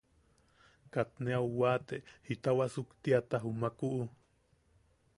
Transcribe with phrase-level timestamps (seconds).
[0.93, 1.95] Kat ne au wate
[2.25, 3.89] jita wasuktiata jumaku.